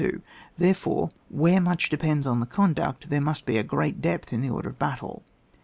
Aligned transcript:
Therefore, 0.57 1.11
where 1.29 1.61
much 1.61 1.89
depends 1.91 2.25
on 2.25 2.39
the 2.39 2.47
conduct, 2.47 3.11
there 3.11 3.21
must 3.21 3.45
be 3.45 3.59
a 3.59 3.63
great 3.63 4.01
depth 4.01 4.33
in 4.33 4.41
the 4.41 4.49
order 4.49 4.69
of 4.69 4.79
battle. 4.79 5.21